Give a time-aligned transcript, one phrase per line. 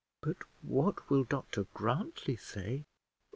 [0.21, 2.85] "But what will Dr Grantly say?"